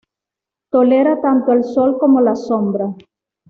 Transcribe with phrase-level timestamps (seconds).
[0.71, 2.91] Tolera tanto el sol como la sombra.